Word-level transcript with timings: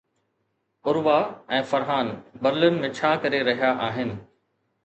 Urwah 0.87 1.17
۽ 1.59 1.59
Farhan 1.73 2.11
Berlin 2.47 2.81
۾ 2.87 2.93
ڇا 3.01 3.15
ڪري 3.27 3.43
رهيا 3.51 3.73
آهن؟ 3.91 4.19